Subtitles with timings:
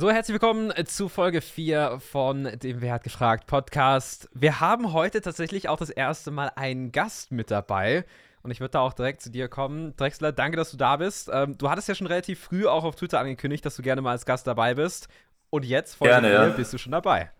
[0.00, 4.28] So, herzlich willkommen zu Folge 4 von dem Wer hat gefragt Podcast.
[4.32, 8.04] Wir haben heute tatsächlich auch das erste Mal einen Gast mit dabei.
[8.42, 9.96] Und ich würde da auch direkt zu dir kommen.
[9.96, 11.28] Drexler, danke, dass du da bist.
[11.32, 14.12] Ähm, du hattest ja schon relativ früh auch auf Twitter angekündigt, dass du gerne mal
[14.12, 15.08] als Gast dabei bist.
[15.50, 16.48] Und jetzt, Folge gerne, 4, ja.
[16.50, 17.32] bist du schon dabei.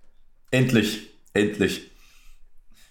[0.51, 1.93] Endlich, endlich.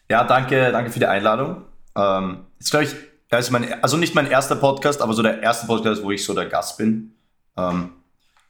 [0.10, 1.66] Ja, danke, danke für die Einladung.
[1.94, 2.96] Ähm, ist, glaube ich,
[3.38, 6.34] ist mein, also nicht mein erster Podcast, aber so der erste Podcast, wo ich so
[6.34, 7.18] der Gast bin.
[7.58, 7.92] Ähm,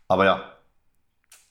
[0.08, 0.57] aber ja,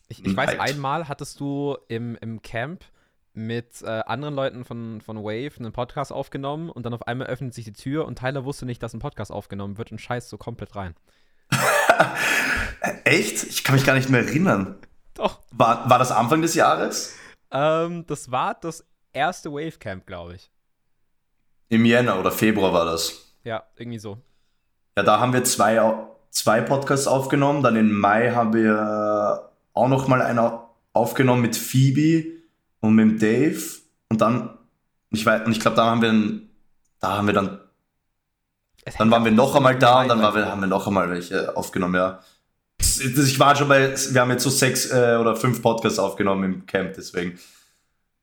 [0.08, 2.84] ich, ich weiß, einmal hattest du im, im Camp
[3.32, 7.52] mit äh, anderen Leuten von, von Wave einen Podcast aufgenommen und dann auf einmal öffnet
[7.54, 10.38] sich die Tür und Tyler wusste nicht, dass ein Podcast aufgenommen wird und scheißt so
[10.38, 10.94] komplett rein.
[13.04, 13.44] Echt?
[13.44, 14.76] Ich kann mich gar nicht mehr erinnern.
[15.14, 15.40] Doch.
[15.50, 17.14] War, war das Anfang des Jahres?
[17.50, 20.50] Ähm, das war das erste Wave Camp, glaube ich.
[21.68, 23.34] Im Jänner oder Februar war das.
[23.44, 24.18] Ja, irgendwie so.
[24.96, 25.94] Ja, da haben wir zwei,
[26.30, 27.62] zwei Podcasts aufgenommen.
[27.62, 32.24] Dann im Mai haben wir auch noch mal einer aufgenommen mit Phoebe
[32.80, 33.62] und mit Dave.
[34.08, 34.56] Und dann
[35.10, 36.40] ich weiß und ich glaube da haben wir
[37.00, 37.60] da haben wir dann
[38.98, 41.94] dann waren wir noch einmal da und dann wir, haben wir noch einmal welche aufgenommen
[41.94, 42.20] ja.
[42.78, 46.66] Ich war schon bei wir haben jetzt so sechs äh, oder fünf Podcasts aufgenommen im
[46.66, 47.38] Camp deswegen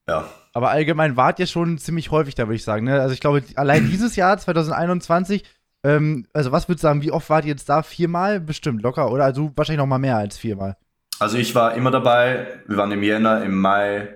[0.08, 0.28] ja.
[0.54, 3.02] Aber allgemein wart ihr schon ziemlich häufig da würde ich sagen ne?
[3.02, 5.44] also ich glaube allein dieses Jahr 2021
[5.84, 7.84] ähm, also was würdest du sagen wie oft wart ihr jetzt da?
[7.84, 8.40] Viermal?
[8.40, 9.26] Bestimmt locker oder?
[9.26, 10.78] Also wahrscheinlich noch mal mehr als viermal
[11.24, 12.62] also ich war immer dabei.
[12.68, 14.14] Wir waren im Jänner, im Mai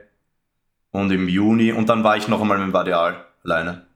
[0.92, 3.88] und im Juni und dann war ich noch einmal mit dem Vadial alleine.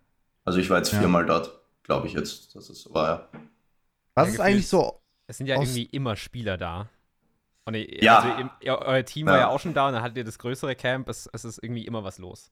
[0.46, 3.30] Also ich war jetzt viermal dort, glaube ich jetzt, dass es so war, ja.
[4.16, 5.02] Was ja, ist eigentlich so?
[5.28, 6.90] Es sind ja irgendwie immer Spieler da.
[7.66, 8.20] Und ihr, ja.
[8.20, 9.34] Also ihr, euer Team ja.
[9.34, 11.10] war ja auch schon da und dann hattet ihr das größere Camp.
[11.10, 12.52] Es, es ist irgendwie immer was los.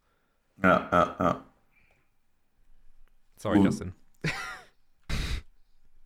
[0.62, 1.44] Ja, ja, ja.
[3.38, 3.60] Sorry.
[3.60, 3.94] Justin.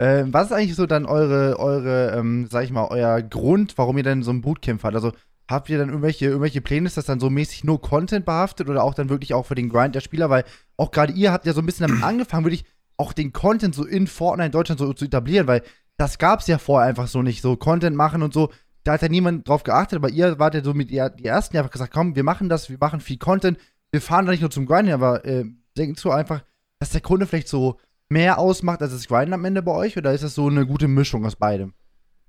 [0.04, 3.96] Ähm, was ist eigentlich so dann eure, eure, ähm, sag ich mal, euer Grund, warum
[3.96, 4.96] ihr denn so ein Bootcamp habt?
[4.96, 5.14] Also
[5.50, 8.84] habt ihr dann irgendwelche, irgendwelche Pläne, ist das dann so mäßig nur Content behaftet oder
[8.84, 10.30] auch dann wirklich auch für den Grind der Spieler?
[10.30, 10.44] Weil
[10.76, 12.66] auch gerade ihr habt ja so ein bisschen damit angefangen, wirklich
[12.98, 15.64] auch den Content so in Fortnite in Deutschland so zu etablieren, weil
[15.96, 18.52] das gab es ja vorher einfach so nicht, so Content machen und so.
[18.84, 21.54] Da hat ja niemand drauf geachtet, aber ihr wart ja so mit ihr, die ersten,
[21.54, 23.58] die einfach gesagt, komm, wir machen das, wir machen viel Content,
[23.94, 25.46] wir fahren da nicht nur zum Grinden, aber äh,
[25.78, 26.44] denkst du einfach,
[26.80, 27.80] dass der Kunde vielleicht so
[28.14, 29.98] mehr ausmacht als das Grinden am Ende bei euch?
[29.98, 31.74] Oder ist das so eine gute Mischung aus beidem?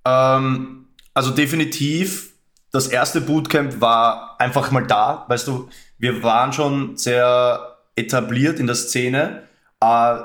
[0.05, 2.33] Ähm, also definitiv,
[2.73, 5.27] das erste Bootcamp war einfach mal da.
[5.29, 5.69] Weißt du,
[5.99, 9.45] wir waren schon sehr etabliert in der Szene.
[9.81, 10.17] Äh,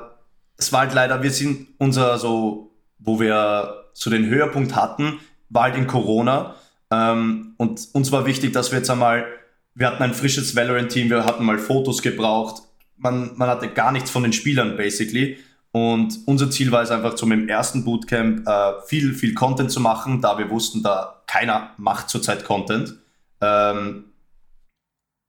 [0.57, 5.19] es war halt leider, wir sind unser so, wo wir so den Höhepunkt hatten,
[5.49, 6.55] war halt in Corona.
[6.91, 9.25] Ähm, und uns war wichtig, dass wir jetzt einmal,
[9.75, 12.63] wir hatten ein frisches Valorant-Team, wir hatten mal Fotos gebraucht.
[12.97, 15.37] Man, man hatte gar nichts von den Spielern, basically.
[15.71, 19.79] Und unser Ziel war es einfach, zum im ersten Bootcamp äh, viel, viel Content zu
[19.79, 22.95] machen, da wir wussten, da keiner macht zurzeit Content.
[23.41, 24.05] Ähm,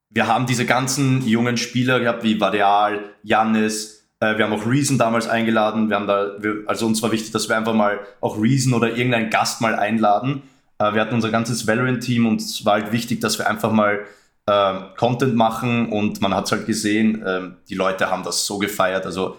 [0.09, 4.99] wir haben diese ganzen jungen Spieler gehabt, wie Vadeal, Jannis, äh, wir haben auch Reason
[4.99, 5.89] damals eingeladen.
[5.89, 8.89] Wir haben da, wir, also uns war wichtig, dass wir einfach mal auch Reason oder
[8.97, 10.43] irgendeinen Gast mal einladen.
[10.79, 14.01] Äh, wir hatten unser ganzes Valorant-Team und es war halt wichtig, dass wir einfach mal
[14.47, 18.59] äh, Content machen und man hat es halt gesehen, ähm, die Leute haben das so
[18.59, 19.07] gefeiert.
[19.07, 19.39] Also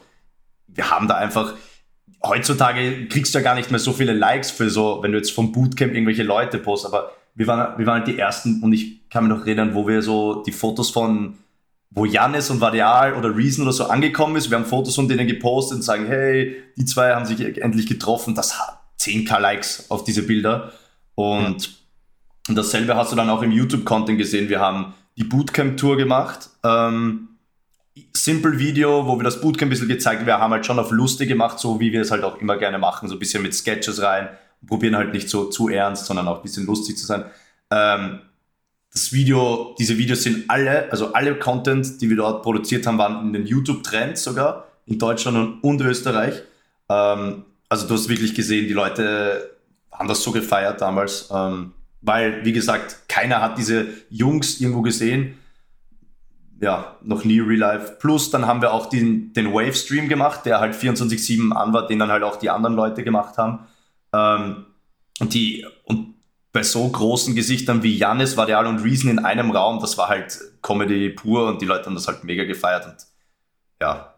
[0.74, 1.54] wir haben da einfach,
[2.24, 5.32] heutzutage kriegst du ja gar nicht mehr so viele Likes für so, wenn du jetzt
[5.32, 9.10] vom Bootcamp irgendwelche Leute postest, aber wir waren, wir waren halt die Ersten und ich
[9.10, 11.38] kann mich noch erinnern, wo wir so die Fotos von,
[11.90, 15.28] wo Janis und Varial oder Reason oder so angekommen ist, wir haben Fotos von denen
[15.28, 20.04] gepostet und sagen, hey, die zwei haben sich endlich getroffen, das hat 10k Likes auf
[20.04, 20.72] diese Bilder.
[21.16, 21.78] Und,
[22.48, 27.30] und dasselbe hast du dann auch im YouTube-Content gesehen, wir haben die Bootcamp-Tour gemacht, ähm,
[28.16, 30.28] Simple Video, wo wir das Bootcamp ein bisschen gezeigt haben.
[30.28, 32.78] Wir haben halt schon auf lustig gemacht, so wie wir es halt auch immer gerne
[32.78, 34.30] machen, so ein bisschen mit Sketches rein
[34.68, 37.26] probieren halt nicht so zu ernst, sondern auch ein bisschen lustig zu sein.
[37.72, 38.20] Ähm,
[38.94, 43.28] das Video, diese Videos sind alle, also alle Content, die wir dort produziert haben, waren
[43.28, 46.42] in den YouTube-Trends sogar, in Deutschland und, und Österreich.
[46.90, 49.52] Ähm, also du hast wirklich gesehen, die Leute
[49.92, 55.38] haben das so gefeiert damals, ähm, weil, wie gesagt, keiner hat diese Jungs irgendwo gesehen
[56.62, 57.98] ja, noch nie Real Life.
[58.00, 61.98] Plus dann haben wir auch den, den Wave-Stream gemacht, der halt 24-7 an war, den
[62.00, 63.68] dann halt auch die anderen Leute gemacht haben.
[64.14, 64.68] Ähm,
[65.20, 66.14] und die, und
[66.54, 70.40] bei so großen Gesichtern wie Janis, Varial und Reason in einem Raum, das war halt
[70.62, 72.96] Comedy pur und die Leute haben das halt mega gefeiert und
[73.82, 74.11] ja.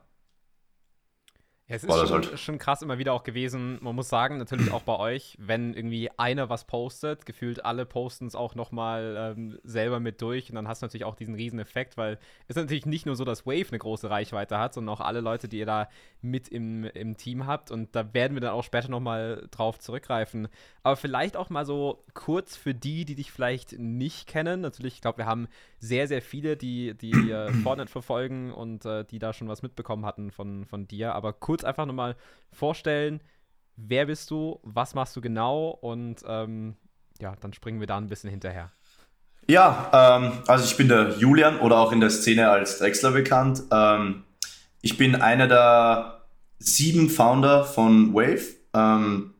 [1.73, 2.39] Es ist schon, halt.
[2.39, 3.79] schon, krass immer wieder auch gewesen.
[3.81, 8.27] Man muss sagen, natürlich auch bei euch, wenn irgendwie einer was postet, gefühlt alle posten
[8.27, 11.57] es auch nochmal ähm, selber mit durch und dann hast du natürlich auch diesen riesen
[11.57, 15.01] Effekt, weil es natürlich nicht nur so, dass Wave eine große Reichweite hat, sondern auch
[15.01, 15.89] alle Leute, die ihr da
[16.21, 20.49] mit im, im Team habt und da werden wir dann auch später nochmal drauf zurückgreifen.
[20.83, 24.61] Aber vielleicht auch mal so kurz für die, die dich vielleicht nicht kennen.
[24.61, 25.47] Natürlich, ich glaube, wir haben
[25.79, 27.13] sehr, sehr viele, die, die
[27.63, 31.62] Fortnite verfolgen und äh, die da schon was mitbekommen hatten von, von dir, aber kurz
[31.63, 32.15] kurz einfach nochmal
[32.51, 33.21] vorstellen,
[33.75, 36.75] wer bist du, was machst du genau und ähm,
[37.19, 38.71] ja, dann springen wir da ein bisschen hinterher.
[39.47, 43.63] Ja, ähm, also ich bin der Julian oder auch in der Szene als Drexler bekannt.
[43.71, 44.23] Ähm,
[44.81, 46.21] ich bin einer der
[46.59, 48.55] sieben Founder von Wave.
[48.73, 49.33] Ähm,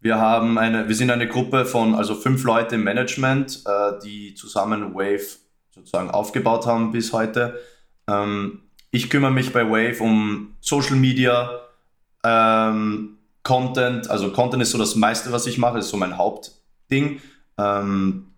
[0.00, 4.34] wir haben eine, wir sind eine Gruppe von also fünf Leute im Management, äh, die
[4.34, 5.38] zusammen Wave
[5.70, 7.58] sozusagen aufgebaut haben bis heute.
[8.06, 8.65] Ähm,
[8.96, 11.50] ich kümmere mich bei Wave um Social Media,
[12.24, 14.08] ähm, Content.
[14.10, 17.20] Also Content ist so das meiste, was ich mache, ist so mein Hauptding.
[17.58, 18.28] Ähm,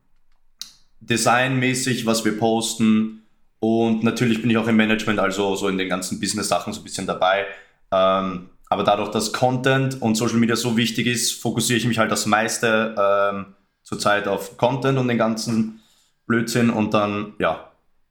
[1.00, 3.22] Designmäßig, was wir posten.
[3.60, 6.84] Und natürlich bin ich auch im Management, also so in den ganzen Business-Sachen so ein
[6.84, 7.46] bisschen dabei.
[7.92, 12.10] Ähm, aber dadurch, dass Content und Social Media so wichtig ist, fokussiere ich mich halt
[12.10, 15.80] das meiste ähm, zurzeit auf Content und den ganzen
[16.26, 16.68] Blödsinn.
[16.68, 17.70] Und dann, ja,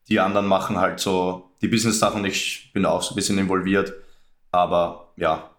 [0.10, 3.94] die anderen machen halt so die Business-Sachen, ich bin auch so ein bisschen involviert.
[4.52, 5.50] Aber ja,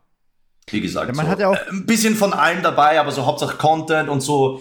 [0.70, 3.26] wie gesagt, ja, man so, hat ja auch ein bisschen von allem dabei, aber so
[3.26, 4.60] Hauptsache Content und so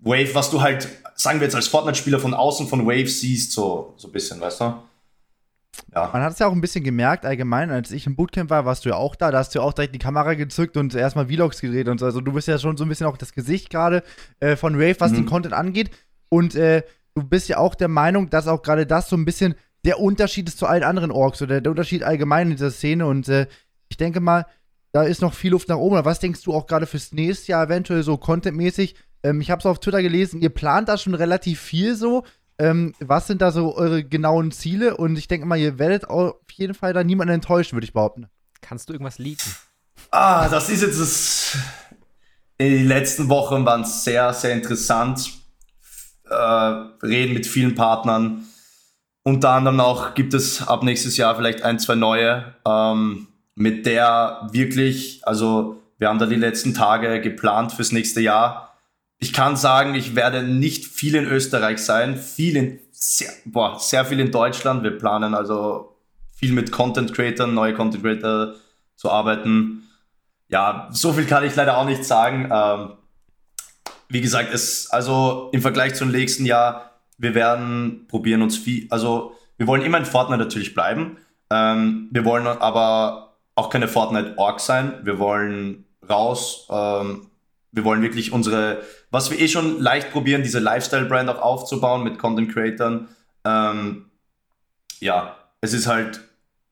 [0.00, 3.94] Wave, was du halt, sagen wir jetzt als Fortnite-Spieler von außen von Wave siehst, so,
[3.96, 4.74] so ein bisschen, weißt du?
[5.94, 6.10] Ja.
[6.12, 8.84] Man hat es ja auch ein bisschen gemerkt, allgemein, als ich im Bootcamp war, warst
[8.84, 11.26] du ja auch da, da hast du ja auch direkt die Kamera gezückt und erstmal
[11.26, 12.06] Vlogs gedreht und so.
[12.06, 14.02] Also du bist ja schon so ein bisschen auch das Gesicht gerade
[14.40, 15.16] äh, von Wave, was mhm.
[15.16, 15.90] den Content angeht.
[16.28, 16.82] Und äh,
[17.14, 19.54] du bist ja auch der Meinung, dass auch gerade das so ein bisschen
[19.84, 23.06] der Unterschied ist zu allen anderen Orks oder der Unterschied allgemein in dieser Szene.
[23.06, 23.46] Und äh,
[23.88, 24.46] ich denke mal,
[24.92, 26.04] da ist noch viel Luft nach oben.
[26.04, 28.96] Was denkst du auch gerade fürs nächste Jahr eventuell so contentmäßig?
[29.22, 32.24] Ähm, ich habe es auf Twitter gelesen, ihr plant da schon relativ viel so.
[32.58, 34.96] Ähm, was sind da so eure genauen Ziele?
[34.96, 38.26] Und ich denke mal, ihr werdet auf jeden Fall da niemanden enttäuschen, würde ich behaupten.
[38.60, 39.50] Kannst du irgendwas leaken?
[40.10, 41.56] Ah, das ist jetzt das.
[42.60, 45.32] Die letzten Wochen waren sehr, sehr interessant.
[46.28, 48.44] Äh, reden mit vielen Partnern
[49.30, 54.48] unter anderem auch gibt es ab nächstes Jahr vielleicht ein, zwei neue, ähm, mit der
[54.50, 58.76] wirklich, also wir haben da die letzten Tage geplant fürs nächste Jahr.
[59.18, 64.04] Ich kann sagen, ich werde nicht viel in Österreich sein, viel in, sehr, boah, sehr
[64.04, 64.82] viel in Deutschland.
[64.82, 65.96] Wir planen also
[66.34, 68.54] viel mit Content Creators, neue Content Creator
[68.96, 69.84] zu arbeiten.
[70.48, 72.50] Ja, so viel kann ich leider auch nicht sagen.
[72.52, 72.92] Ähm,
[74.08, 76.89] wie gesagt, es, also im Vergleich zum nächsten Jahr
[77.20, 81.18] wir werden probieren uns viel, also wir wollen immer in Fortnite natürlich bleiben.
[81.50, 85.00] Ähm, wir wollen aber auch keine Fortnite-Org sein.
[85.02, 86.66] Wir wollen raus.
[86.70, 87.26] Ähm,
[87.72, 92.18] wir wollen wirklich unsere, was wir eh schon leicht probieren, diese Lifestyle-Brand auch aufzubauen mit
[92.18, 93.08] Content-Creatern.
[93.44, 94.06] Ähm,
[94.98, 96.22] ja, es ist halt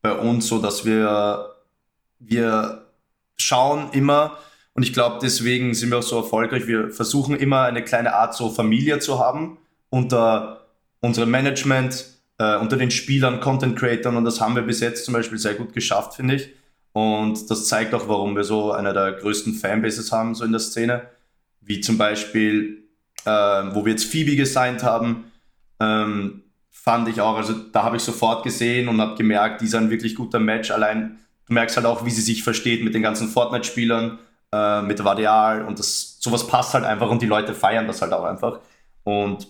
[0.01, 1.57] bei uns so, dass wir,
[2.21, 2.87] wir
[3.37, 4.39] schauen immer,
[4.73, 6.67] und ich glaube, deswegen sind wir auch so erfolgreich.
[6.67, 9.59] Wir versuchen immer eine kleine Art so Familie zu haben
[9.91, 10.67] unter
[11.01, 12.07] unserem Management,
[12.39, 15.55] äh, unter den Spielern, Content Creatern und das haben wir bis jetzt zum Beispiel sehr
[15.55, 16.51] gut geschafft, finde ich.
[16.93, 20.61] Und das zeigt auch, warum wir so einer der größten Fanbases haben, so in der
[20.61, 21.03] Szene.
[21.61, 22.85] Wie zum Beispiel,
[23.25, 25.31] äh, wo wir jetzt Phoebe gesigned haben,
[25.81, 29.75] ähm, fand ich auch, also da habe ich sofort gesehen und habe gemerkt, die ist
[29.75, 30.71] ein wirklich guter Match.
[30.71, 34.19] Allein, du merkst halt auch, wie sie sich versteht mit den ganzen Fortnite-Spielern,
[34.53, 38.13] äh, mit Vadial und das, sowas passt halt einfach und die Leute feiern das halt
[38.13, 38.61] auch einfach.
[39.05, 39.47] Und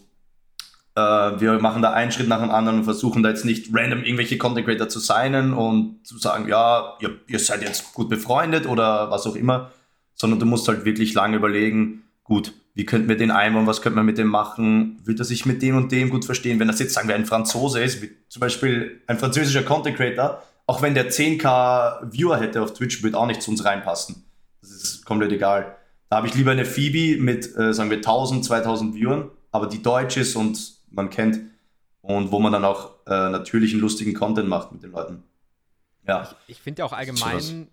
[0.98, 4.02] äh, wir machen da einen Schritt nach dem anderen und versuchen da jetzt nicht random
[4.02, 8.66] irgendwelche Content Creator zu signen und zu sagen, ja, ihr, ihr seid jetzt gut befreundet
[8.66, 9.70] oder was auch immer,
[10.14, 13.96] sondern du musst halt wirklich lange überlegen, gut, wie könnten wir den einbauen, was könnte
[13.96, 16.80] man mit dem machen, wird er sich mit dem und dem gut verstehen, wenn das
[16.80, 20.94] jetzt, sagen wir, ein Franzose ist, wie zum Beispiel ein französischer Content Creator, auch wenn
[20.94, 24.24] der 10k Viewer hätte auf Twitch, würde auch nicht zu uns reinpassen.
[24.60, 25.76] Das ist komplett egal.
[26.10, 29.82] Da habe ich lieber eine Phoebe mit, äh, sagen wir, 1000, 2000 Viewern, aber die
[29.82, 31.40] deutsch ist und man kennt
[32.02, 35.22] und wo man dann auch äh, natürlichen, lustigen Content macht mit den Leuten.
[36.06, 36.22] Ja.
[36.22, 37.68] Ich, ich finde ja auch allgemein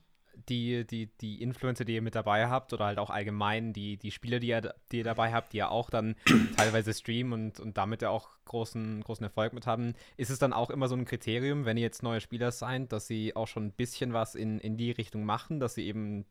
[0.49, 4.11] die, die, die Influencer, die ihr mit dabei habt, oder halt auch allgemein die, die
[4.11, 6.15] Spieler, die ihr, die ihr dabei habt, die ja auch dann
[6.57, 10.53] teilweise streamen und, und damit ja auch großen, großen Erfolg mit haben, ist es dann
[10.53, 13.67] auch immer so ein Kriterium, wenn ihr jetzt neue Spieler seid, dass sie auch schon
[13.67, 16.25] ein bisschen was in, in die Richtung machen, dass sie eben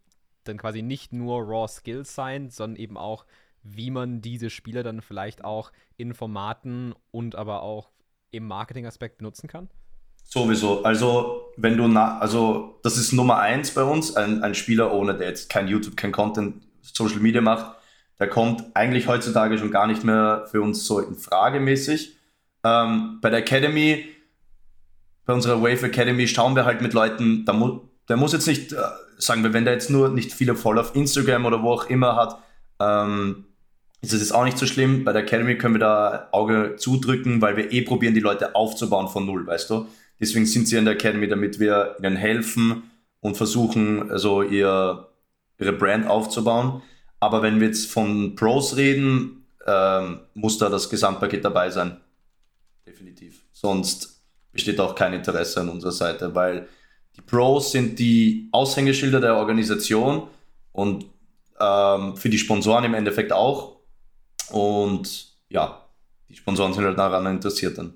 [0.44, 3.24] dann quasi nicht nur Raw Skills sein, sondern eben auch
[3.64, 7.90] wie man diese Spiele dann vielleicht auch in Formaten und aber auch
[8.30, 9.68] im Marketing-Aspekt benutzen kann?
[10.24, 10.82] Sowieso.
[10.84, 15.14] Also, wenn du, na, also, das ist Nummer eins bei uns, ein, ein Spieler ohne,
[15.14, 17.76] der jetzt kein YouTube, kein Content, Social Media macht,
[18.18, 22.16] der kommt eigentlich heutzutage schon gar nicht mehr für uns so in Frage mäßig.
[22.62, 24.06] Ähm, bei der Academy,
[25.24, 28.72] bei unserer Wave Academy schauen wir halt mit Leuten, da mu der muss jetzt nicht,
[28.72, 28.76] äh,
[29.16, 32.16] sagen wir, wenn der jetzt nur nicht viele Follower auf Instagram oder wo auch immer
[32.16, 32.38] hat,
[32.80, 33.46] ähm,
[34.04, 35.04] ist es jetzt auch nicht so schlimm.
[35.04, 39.08] Bei der Academy können wir da Auge zudrücken, weil wir eh probieren, die Leute aufzubauen
[39.08, 39.86] von null, weißt du?
[40.20, 45.08] Deswegen sind sie in der Academy, damit wir ihnen helfen und versuchen, also ihr,
[45.58, 46.82] ihre Brand aufzubauen.
[47.20, 51.96] Aber wenn wir jetzt von Pros reden, ähm, muss da das Gesamtpaket dabei sein.
[52.86, 53.42] Definitiv.
[53.52, 56.68] Sonst besteht auch kein Interesse an unserer Seite, weil
[57.16, 60.28] die Pros sind die Aushängeschilder der Organisation
[60.72, 61.06] und
[61.58, 63.73] ähm, für die Sponsoren im Endeffekt auch.
[64.50, 65.88] Und ja,
[66.28, 67.94] die Sponsoren sind halt daran interessiert dann.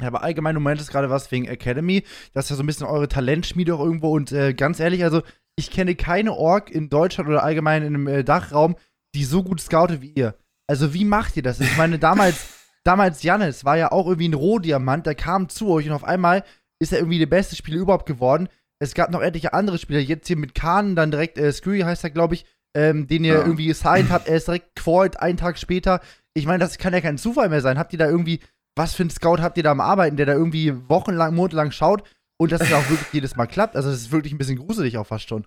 [0.00, 2.04] Ja, aber allgemein, du meintest gerade was wegen Academy.
[2.32, 4.10] Das ist ja so ein bisschen eure Talentschmiede auch irgendwo.
[4.10, 5.22] Und äh, ganz ehrlich, also
[5.56, 8.76] ich kenne keine Org in Deutschland oder allgemein in einem äh, Dachraum,
[9.14, 10.34] die so gut scoutet wie ihr.
[10.66, 11.60] Also wie macht ihr das?
[11.60, 12.46] Ich meine, damals,
[12.84, 16.44] damals Jannis war ja auch irgendwie ein Rohdiamant, der kam zu euch und auf einmal
[16.78, 18.48] ist er irgendwie der beste Spieler überhaupt geworden.
[18.78, 22.04] Es gab noch etliche andere Spieler, jetzt hier mit Kahn, dann direkt, äh, Screwy heißt
[22.04, 23.40] er, glaube ich, ähm, den ihr ja.
[23.40, 26.00] irgendwie gesigned habt, er ist direkt qualt, einen Tag später.
[26.34, 27.78] Ich meine, das kann ja kein Zufall mehr sein.
[27.78, 28.40] Habt ihr da irgendwie,
[28.76, 32.04] was für einen Scout habt ihr da am Arbeiten, der da irgendwie wochenlang, monatelang schaut
[32.36, 33.76] und dass es auch wirklich jedes Mal klappt?
[33.76, 35.46] Also, das ist wirklich ein bisschen gruselig auch fast schon.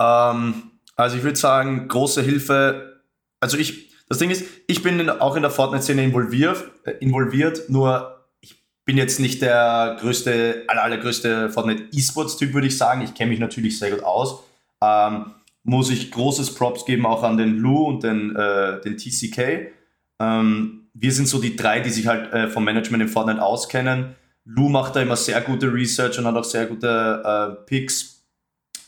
[0.00, 3.02] Ähm, also, ich würde sagen, große Hilfe.
[3.40, 7.68] Also, ich, das Ding ist, ich bin in, auch in der Fortnite-Szene involviert, äh, involviert,
[7.68, 13.02] nur ich bin jetzt nicht der größte, aller, allergrößte Fortnite-E-Sports-Typ, würde ich sagen.
[13.02, 14.42] Ich kenne mich natürlich sehr gut aus.
[14.82, 15.35] Ähm,
[15.66, 19.72] muss ich großes Props geben auch an den Lou und den, äh, den TCK.
[20.20, 24.14] Ähm, wir sind so die drei, die sich halt äh, vom Management in Fortnite auskennen.
[24.44, 28.22] Lou macht da immer sehr gute Research und hat auch sehr gute äh, Picks.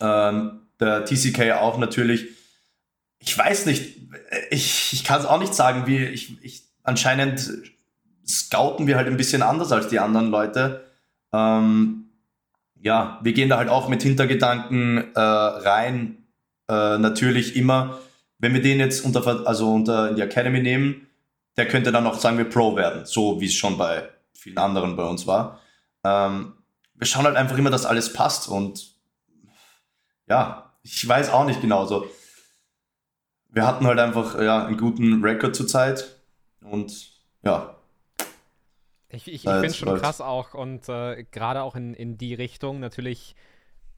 [0.01, 2.29] Ähm, der TCK auch natürlich.
[3.19, 3.97] Ich weiß nicht,
[4.51, 7.51] ich, ich kann es auch nicht sagen, wie ich, ich anscheinend
[8.25, 10.85] scouten wir halt ein bisschen anders als die anderen Leute.
[11.33, 12.05] Ähm,
[12.81, 16.18] ja, wir gehen da halt auch mit Hintergedanken äh, rein,
[16.69, 17.99] äh, natürlich immer,
[18.39, 21.07] wenn wir den jetzt unter, also unter in die Academy nehmen,
[21.57, 24.97] der könnte dann auch, sagen wir, Pro werden, so wie es schon bei vielen anderen
[24.97, 25.61] bei uns war.
[26.05, 26.55] Ähm,
[26.95, 28.95] wir schauen halt einfach immer, dass alles passt und
[30.29, 32.07] ja, ich weiß auch nicht genau so.
[33.49, 36.17] Wir hatten halt einfach ja, einen guten Rekord zur Zeit
[36.61, 37.75] und ja.
[39.09, 42.35] Ich, ich, ich finde es schon krass auch und äh, gerade auch in, in die
[42.35, 43.35] Richtung natürlich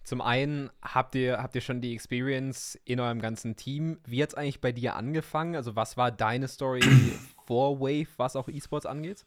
[0.05, 3.99] zum einen habt ihr, habt ihr schon die Experience in eurem ganzen Team.
[4.07, 5.57] Wie hat es eigentlich bei dir angefangen?
[5.57, 6.81] Also, was war deine Story
[7.47, 9.25] vor Wave, was auch E-Sports angeht?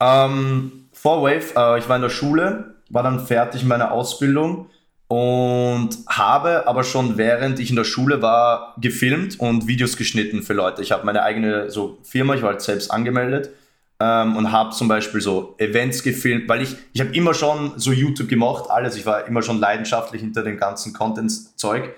[0.00, 4.70] Ähm, vor Wave, äh, ich war in der Schule, war dann fertig mit meiner Ausbildung
[5.08, 10.52] und habe aber schon während ich in der Schule war gefilmt und Videos geschnitten für
[10.52, 10.82] Leute.
[10.82, 13.50] Ich habe meine eigene so Firma, ich war halt selbst angemeldet
[14.00, 17.92] ähm, und habe zum Beispiel so Events gefilmt, weil ich, ich habe immer schon so
[17.92, 18.96] YouTube gemacht, alles.
[18.96, 21.94] Ich war immer schon leidenschaftlich hinter dem ganzen Content-Zeug.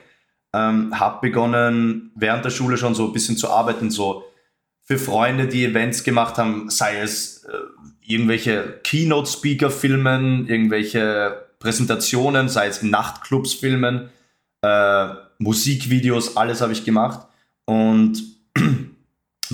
[0.52, 4.24] Ähm, habe begonnen, während der Schule schon so ein bisschen zu arbeiten, so
[4.82, 7.52] für Freunde, die Events gemacht haben, sei es äh,
[8.04, 14.08] irgendwelche Keynote-Speaker filmen, irgendwelche Präsentationen, sei es Nachtclubs filmen,
[14.62, 17.28] äh, Musikvideos, alles habe ich gemacht.
[17.66, 18.20] Und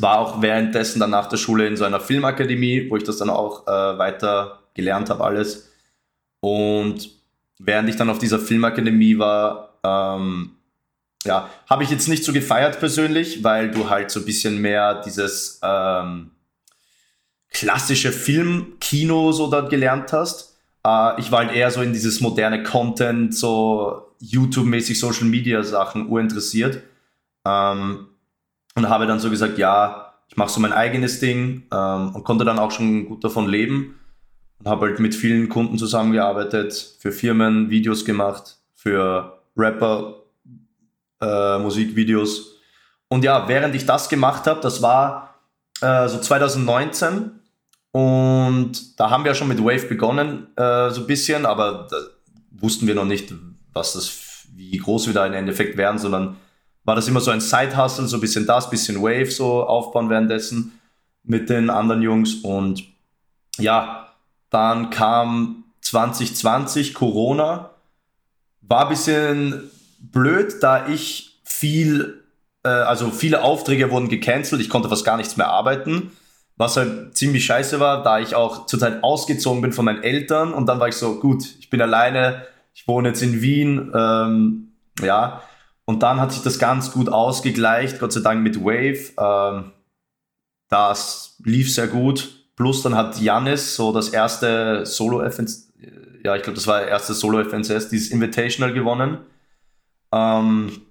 [0.00, 3.30] war auch währenddessen dann nach der Schule in so einer Filmakademie, wo ich das dann
[3.30, 5.70] auch äh, weiter gelernt habe, alles.
[6.40, 7.10] Und
[7.58, 10.52] während ich dann auf dieser Filmakademie war, ähm,
[11.24, 15.02] ja, habe ich jetzt nicht so gefeiert persönlich, weil du halt so ein bisschen mehr
[15.02, 16.30] dieses ähm,
[17.50, 20.56] klassische Filmkino so dort gelernt hast.
[20.84, 26.08] Äh, ich war halt eher so in dieses moderne Content, so YouTube-mäßig Social Media Sachen
[26.08, 26.82] urinteressiert.
[27.44, 28.08] Ähm,
[28.76, 32.44] und habe dann so gesagt, ja, ich mache so mein eigenes Ding ähm, und konnte
[32.44, 33.98] dann auch schon gut davon leben
[34.58, 40.22] und habe halt mit vielen Kunden zusammengearbeitet, für Firmen Videos gemacht, für Rapper
[41.20, 42.56] äh, Musikvideos.
[43.08, 45.34] Und ja, während ich das gemacht habe, das war
[45.80, 47.30] äh, so 2019
[47.92, 51.88] und da haben wir schon mit Wave begonnen, äh, so ein bisschen, aber
[52.50, 53.32] wussten wir noch nicht,
[53.72, 56.36] was das, wie groß wir da im Endeffekt werden, sondern
[56.86, 60.80] war das immer so ein Side-Hustle, so ein bisschen das, bisschen Wave so aufbauen währenddessen
[61.24, 62.34] mit den anderen Jungs.
[62.36, 62.84] Und
[63.58, 64.06] ja,
[64.50, 67.70] dann kam 2020 Corona.
[68.62, 72.22] War ein bisschen blöd, da ich viel,
[72.62, 74.60] äh, also viele Aufträge wurden gecancelt.
[74.60, 76.12] Ich konnte fast gar nichts mehr arbeiten.
[76.58, 80.64] was halt ziemlich scheiße war, da ich auch zurzeit ausgezogen bin von meinen Eltern und
[80.66, 85.42] dann war ich so, gut, ich bin alleine, ich wohne jetzt in Wien, ähm, ja,
[85.86, 89.72] und dann hat sich das ganz gut ausgegleicht, Gott sei Dank mit Wave, ähm,
[90.68, 95.72] das lief sehr gut, plus dann hat Janis so das erste Solo-FNCS,
[96.24, 99.18] ja, ich glaube, das war erste Solo-FNCS, dieses Invitational gewonnen,
[100.12, 100.82] ähm,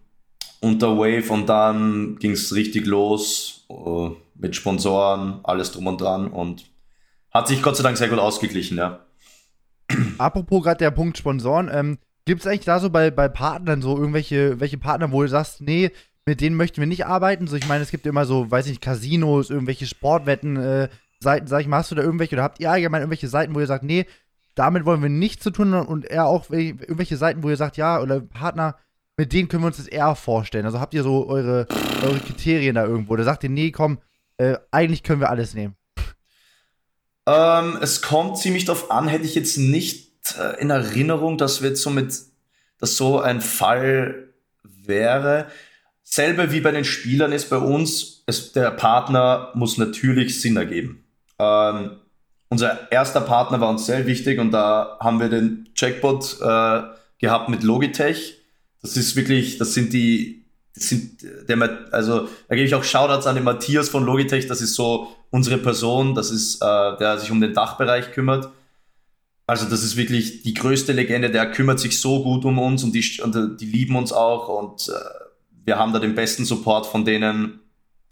[0.62, 6.28] unter Wave und dann ging es richtig los, uh, mit Sponsoren, alles drum und dran
[6.28, 6.66] und
[7.32, 9.06] hat sich Gott sei Dank sehr gut ausgeglichen, ja.
[10.18, 13.98] Apropos gerade der Punkt Sponsoren, ähm, gibt es eigentlich da so bei, bei Partnern so
[13.98, 15.92] irgendwelche welche Partner, wo du sagst, nee,
[16.26, 17.48] mit denen möchten wir nicht arbeiten?
[17.48, 20.90] So, ich meine, es gibt immer so, weiß nicht, Casinos, irgendwelche Sportwetten, äh,
[21.20, 23.60] Seiten, sag ich mal, hast du da irgendwelche oder habt ihr allgemein irgendwelche Seiten, wo
[23.60, 24.06] ihr sagt, nee,
[24.56, 28.02] damit wollen wir nichts zu tun und eher auch irgendwelche Seiten, wo ihr sagt, ja,
[28.02, 28.76] oder Partner,
[29.18, 30.66] mit denen können wir uns das eher vorstellen.
[30.66, 31.68] Also habt ihr so eure,
[32.04, 33.14] eure Kriterien da irgendwo?
[33.14, 34.00] Oder sagt ihr, nee, komm,
[34.38, 35.76] äh, eigentlich können wir alles nehmen?
[37.28, 40.05] Ähm, es kommt ziemlich darauf an, hätte ich jetzt nicht
[40.60, 42.14] in Erinnerung, dass wir jetzt so mit,
[42.80, 44.30] dass so ein Fall
[44.64, 45.48] wäre.
[46.04, 51.04] Selbe wie bei den Spielern ist bei uns, es, der Partner muss natürlich Sinn ergeben.
[51.40, 51.98] Ähm,
[52.50, 56.82] unser erster Partner war uns sehr wichtig und da haben wir den Jackpot äh,
[57.20, 58.40] gehabt mit Logitech.
[58.82, 63.28] Das ist wirklich, das sind die, das sind der, also da gebe ich auch Shoutouts
[63.28, 67.32] an den Matthias von Logitech, das ist so unsere Person, das ist, äh, der sich
[67.32, 68.50] um den Dachbereich kümmert.
[69.48, 72.94] Also das ist wirklich die größte Legende, der kümmert sich so gut um uns und
[72.94, 74.94] die, und die lieben uns auch und äh,
[75.66, 77.60] wir haben da den besten Support von denen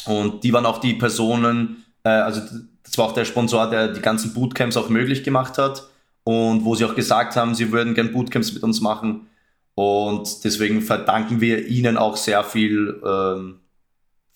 [0.05, 2.41] und die waren auch die Personen, äh, also
[2.83, 5.87] das war auch der Sponsor, der die ganzen Bootcamps auch möglich gemacht hat
[6.23, 9.27] und wo sie auch gesagt haben, sie würden gern Bootcamps mit uns machen.
[9.75, 13.59] Und deswegen verdanken wir ihnen auch sehr viel ähm,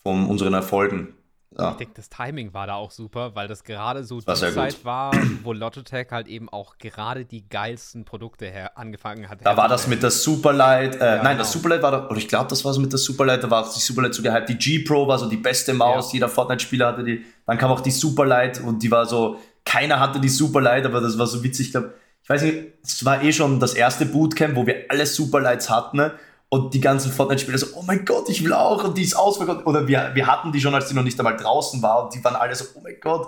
[0.02, 1.14] von unseren Erfolgen.
[1.58, 1.72] Ja.
[1.72, 4.84] Ich denke, das Timing war da auch super, weil das gerade so das die Zeit
[4.84, 5.12] war,
[5.44, 9.40] wo Logitech halt eben auch gerade die geilsten Produkte her angefangen hat.
[9.44, 11.38] Da war das mit der Superlight, äh, ja, nein, genau.
[11.40, 13.64] das Superlight war da, oder ich glaube, das war so mit der Superlight, da war
[13.64, 14.50] die Superlight so gehypt.
[14.50, 16.18] Die G Pro war so die beste Maus, ja.
[16.18, 17.26] jeder Fortnite-Spieler hatte die.
[17.46, 21.18] Dann kam auch die Superlight und die war so, keiner hatte die Superlight, aber das
[21.18, 21.68] war so witzig.
[21.68, 25.06] Ich glaube, ich weiß nicht, es war eh schon das erste Bootcamp, wo wir alle
[25.06, 25.98] Superlights hatten.
[25.98, 26.12] Ne?
[26.50, 29.66] Und die ganzen Fortnite-Spieler so, oh mein Gott, ich will auch und die ist ausverkauft.
[29.66, 32.24] Oder wir, wir hatten die schon, als die noch nicht einmal draußen war und die
[32.24, 33.28] waren alle so, oh mein Gott.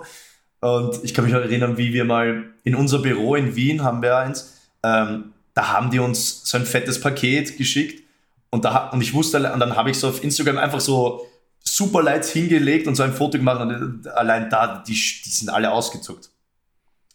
[0.60, 4.02] Und ich kann mich auch erinnern, wie wir mal in unser Büro in Wien haben
[4.02, 8.02] wir eins, ähm, da haben die uns so ein fettes Paket geschickt
[8.50, 11.26] und, da, und ich wusste, und dann habe ich so auf Instagram einfach so
[11.62, 16.30] Superlights hingelegt und so ein Foto gemacht und allein da, die, die sind alle ausgezuckt.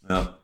[0.07, 0.37] Ja.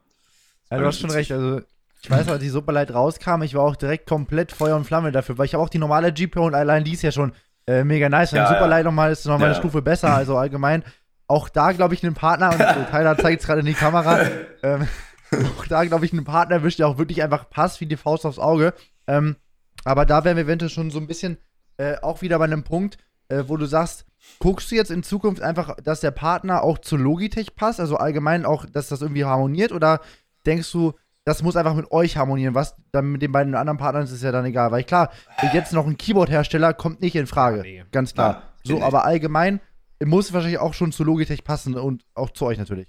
[0.69, 1.31] Ja, du hast schon recht.
[1.31, 1.61] Also,
[2.03, 5.37] ich weiß, als die Superlight rauskam, ich war auch direkt komplett Feuer und Flamme dafür,
[5.37, 7.33] weil ich habe auch die normale GPO und allein die ist ja schon
[7.67, 8.33] äh, mega nice.
[8.33, 8.83] Und ja, Superlight ja.
[8.85, 9.53] nochmal ist nochmal ja.
[9.53, 10.83] eine Stufe besser, also allgemein.
[11.27, 14.19] Auch da, glaube ich, einen Partner, und Tyler zeigt es gerade in die Kamera,
[14.63, 14.87] ähm,
[15.31, 18.25] auch da, glaube ich, einen Partner erwischt, der auch wirklich einfach passt wie die Faust
[18.25, 18.73] aufs Auge.
[19.07, 19.35] Ähm,
[19.85, 21.37] aber da wären wir eventuell schon so ein bisschen
[21.77, 22.97] äh, auch wieder bei einem Punkt,
[23.29, 24.05] äh, wo du sagst,
[24.39, 28.45] guckst du jetzt in Zukunft einfach, dass der Partner auch zu Logitech passt, also allgemein
[28.45, 30.01] auch, dass das irgendwie harmoniert oder
[30.45, 32.55] denkst du, das muss einfach mit euch harmonieren.
[32.55, 34.71] Was dann mit den beiden anderen Partnern ist, ist ja dann egal.
[34.71, 35.11] Weil klar,
[35.53, 37.61] jetzt noch ein Keyboard-Hersteller kommt nicht in Frage.
[37.61, 37.83] Nee.
[37.91, 38.43] Ganz klar.
[38.63, 39.59] Ja, so, aber allgemein
[40.03, 42.87] muss wahrscheinlich auch schon zu Logitech passen und auch zu euch natürlich.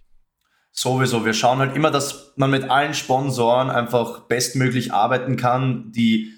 [0.70, 1.24] Sowieso.
[1.26, 6.32] Wir schauen halt immer, dass man mit allen Sponsoren einfach bestmöglich arbeiten kann, die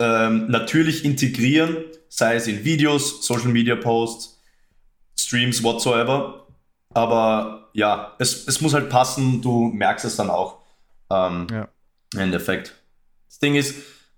[0.00, 1.76] ähm, natürlich integrieren,
[2.08, 4.42] sei es in Videos, Social Media Posts,
[5.16, 6.48] Streams, whatsoever.
[6.90, 10.63] Aber ja, es, es muss halt passen, du merkst es dann auch.
[11.10, 11.68] Ähm, ja.
[12.14, 12.74] Im Endeffekt.
[13.28, 13.74] Das Ding ist,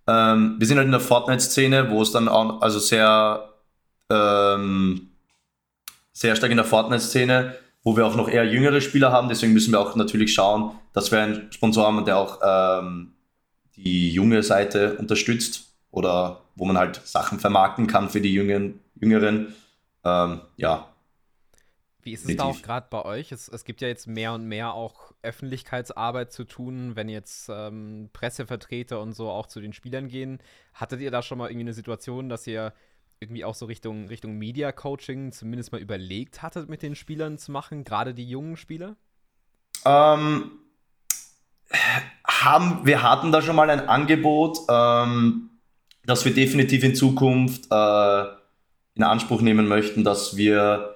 [0.07, 3.49] ähm, wir sind halt in der Fortnite-Szene, wo es dann auch, also sehr,
[4.11, 5.11] ähm,
[6.13, 9.73] sehr stark in der Fortnite-Szene, wo wir auch noch eher jüngere Spieler haben, deswegen müssen
[9.73, 13.13] wir auch natürlich schauen, dass wir einen Sponsor haben, der auch ähm,
[13.77, 18.81] die junge Seite unterstützt oder wo man halt Sachen vermarkten kann für die Jüngeren.
[18.97, 19.55] Jüngeren.
[20.05, 20.89] Ähm, ja,
[22.07, 22.61] wie ist es Definitiv.
[22.61, 23.33] da auch gerade bei euch?
[23.33, 28.11] Es, es, gibt ja jetzt mehr und mehr auch Öffentlichkeitsarbeit zu tun, wenn jetzt ähm,
[28.13, 30.39] Pressevertreter und so auch zu den Spielern gehen.
[30.73, 32.73] Hattet ihr da schon mal irgendwie eine Situation, dass ihr
[33.19, 37.51] irgendwie auch so Richtung, Richtung Media Coaching zumindest mal überlegt hattet, mit den Spielern zu
[37.51, 38.95] machen, gerade die jungen Spieler?
[39.85, 40.53] Ähm,
[42.25, 45.51] haben, wir hatten da schon mal ein Angebot, ähm,
[46.05, 48.25] das wir definitiv in Zukunft äh,
[48.95, 50.96] in Anspruch nehmen möchten, dass wir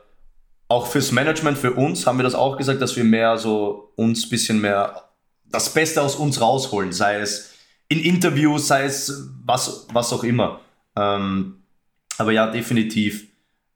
[0.70, 4.28] auch fürs Management, für uns haben wir das auch gesagt, dass wir mehr so uns
[4.28, 5.10] bisschen mehr
[5.50, 7.54] das Beste aus uns rausholen, sei es
[7.88, 10.60] in Interviews, sei es was, was auch immer.
[10.96, 11.64] Ähm,
[12.18, 13.26] aber ja, definitiv.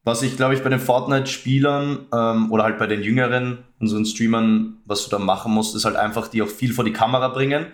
[0.04, 4.76] was ich, glaube ich, bei den Fortnite-Spielern ähm, oder halt bei den jüngeren, unseren Streamern,
[4.85, 7.66] was du da machen musst, ist halt einfach, die auch viel vor die Kamera bringen.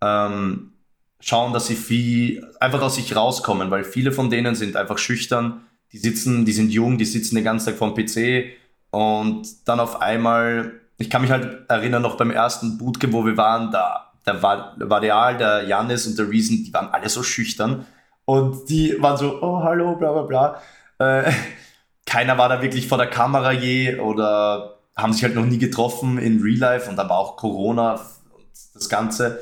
[0.00, 0.72] Ähm,
[1.20, 5.64] schauen, dass sie viel einfach aus sich rauskommen, weil viele von denen sind einfach schüchtern.
[5.92, 8.52] Die sitzen, die sind jung, die sitzen den ganzen Tag vorm PC
[8.90, 13.36] und dann auf einmal, ich kann mich halt erinnern, noch beim ersten Bootcamp, wo wir
[13.36, 17.86] waren, da, der Vadeal, der Janis und der Reason, die waren alle so schüchtern
[18.24, 20.60] und die waren so, oh, hallo, bla bla bla.
[20.98, 21.32] Äh,
[22.06, 26.18] keiner war da wirklich vor der Kamera je oder haben sich halt noch nie getroffen
[26.18, 29.40] in Real Life und dann war auch Corona und das Ganze.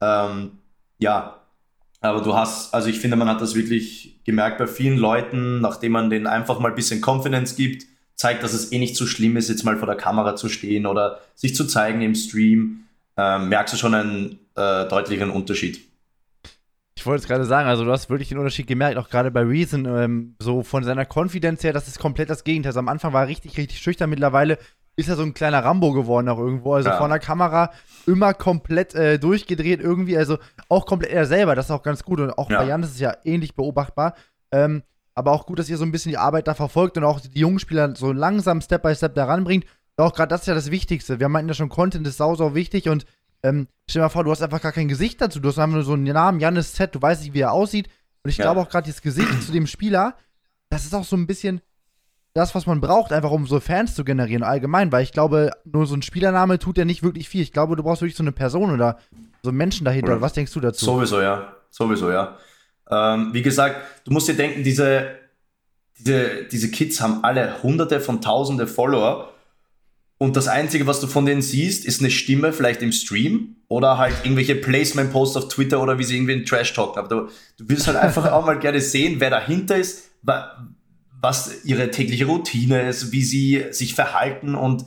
[0.00, 0.58] Ähm,
[0.98, 1.41] ja,
[2.02, 5.92] aber du hast, also ich finde, man hat das wirklich gemerkt bei vielen Leuten, nachdem
[5.92, 7.86] man denen einfach mal ein bisschen Confidence gibt,
[8.16, 10.86] zeigt, dass es eh nicht so schlimm ist, jetzt mal vor der Kamera zu stehen
[10.86, 12.84] oder sich zu zeigen im Stream,
[13.16, 15.80] ähm, merkst du schon einen äh, deutlichen Unterschied.
[16.96, 19.42] Ich wollte es gerade sagen, also du hast wirklich den Unterschied gemerkt, auch gerade bei
[19.42, 22.70] Reason, ähm, so von seiner Konfidenz her, das ist komplett das Gegenteil.
[22.70, 24.58] Also am Anfang war er richtig, richtig schüchtern, mittlerweile
[24.96, 26.74] ist er so ein kleiner Rambo geworden auch irgendwo.
[26.74, 26.98] Also ja.
[26.98, 27.70] vor der Kamera
[28.06, 32.20] immer komplett äh, durchgedreht irgendwie, also auch komplett er selber, das ist auch ganz gut.
[32.20, 32.58] Und auch ja.
[32.58, 34.14] bei Jan ist es ja ähnlich beobachtbar.
[34.50, 34.82] Ähm,
[35.14, 37.40] aber auch gut, dass ihr so ein bisschen die Arbeit da verfolgt und auch die
[37.40, 39.66] jungen Spieler so langsam Step by Step da ranbringt.
[39.96, 41.20] Auch gerade das ist ja das Wichtigste.
[41.20, 43.04] Wir meinten ja schon, Content ist sau, sau wichtig und
[43.42, 45.40] ähm, stell dir mal vor, du hast einfach gar kein Gesicht dazu.
[45.40, 47.88] Du hast einfach nur so einen Namen, Janis Z, du weißt nicht, wie er aussieht.
[48.22, 48.44] Und ich ja.
[48.44, 50.16] glaube auch gerade das Gesicht zu dem Spieler,
[50.70, 51.60] das ist auch so ein bisschen
[52.34, 55.86] das, was man braucht, einfach um so Fans zu generieren, allgemein, weil ich glaube, nur
[55.86, 57.42] so ein Spielername tut ja nicht wirklich viel.
[57.42, 58.98] Ich glaube, du brauchst wirklich so eine Person oder
[59.42, 60.12] so einen Menschen dahinter.
[60.12, 60.84] Oder was denkst du dazu?
[60.84, 61.54] Sowieso, ja.
[61.70, 62.36] Sowieso, ja.
[62.90, 65.10] Ähm, wie gesagt, du musst dir denken, diese,
[65.98, 69.32] diese, diese Kids haben alle hunderte von tausende Follower
[70.22, 73.98] und das Einzige, was du von denen siehst, ist eine Stimme, vielleicht im Stream oder
[73.98, 77.00] halt irgendwelche Placement-Posts auf Twitter oder wie sie irgendwie in Trash talken.
[77.00, 80.10] Aber du, du willst halt einfach auch mal gerne sehen, wer dahinter ist,
[81.22, 84.84] was ihre tägliche Routine ist, wie sie sich verhalten und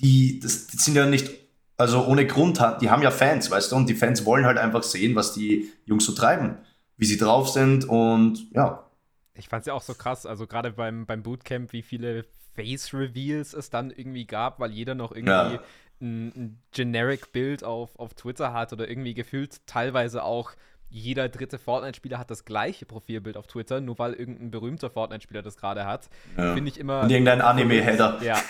[0.00, 1.30] die, das, das sind ja nicht,
[1.76, 4.84] also ohne Grund, die haben ja Fans, weißt du, und die Fans wollen halt einfach
[4.84, 6.58] sehen, was die Jungs so treiben,
[6.96, 8.88] wie sie drauf sind und ja.
[9.34, 12.24] Ich fand es ja auch so krass, also gerade beim, beim Bootcamp, wie viele
[12.54, 15.62] Face-Reveals es dann irgendwie gab, weil jeder noch irgendwie ja.
[16.00, 20.52] ein, ein Generic-Bild auf, auf Twitter hat oder irgendwie gefühlt teilweise auch
[20.92, 25.56] jeder dritte Fortnite-Spieler hat das gleiche Profilbild auf Twitter, nur weil irgendein berühmter Fortnite-Spieler das
[25.56, 26.08] gerade hat.
[26.36, 26.54] Ja.
[26.54, 27.00] Finde ich immer.
[27.00, 28.20] Und irgendein Anime-Header.
[28.22, 28.40] Ja.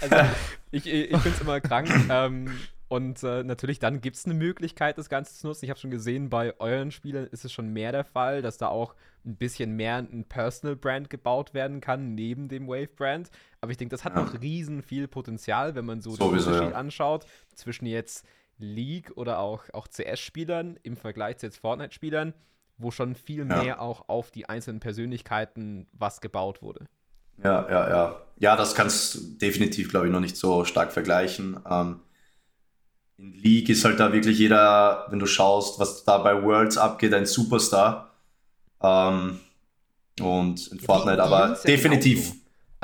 [0.00, 0.16] Also,
[0.72, 1.88] ich, ich finde es immer krank.
[2.10, 2.50] ähm,
[2.88, 5.64] und äh, natürlich dann gibt es eine Möglichkeit, das Ganze zu nutzen.
[5.64, 8.68] Ich habe schon gesehen, bei euren Spielern ist es schon mehr der Fall, dass da
[8.68, 8.94] auch
[9.24, 13.30] ein bisschen mehr ein Personal Brand gebaut werden kann, neben dem Wave Brand.
[13.60, 14.22] Aber ich denke, das hat ja.
[14.22, 16.78] noch riesen viel Potenzial, wenn man so Sowieso, den Unterschied ja.
[16.78, 18.26] anschaut zwischen jetzt
[18.58, 22.34] League oder auch, auch CS-Spielern im Vergleich zu jetzt Fortnite-Spielern,
[22.78, 23.78] wo schon viel mehr ja.
[23.78, 26.86] auch auf die einzelnen Persönlichkeiten was gebaut wurde.
[27.42, 28.20] Ja, ja, ja.
[28.38, 31.60] Ja, das kannst du definitiv, glaube ich, noch nicht so stark vergleichen.
[31.68, 32.00] Ähm,
[33.18, 37.14] in League ist halt da wirklich jeder, wenn du schaust, was da bei Worlds abgeht,
[37.14, 38.14] ein Superstar.
[38.82, 39.40] Ähm,
[40.20, 42.34] und in Fortnite, aber definitiv.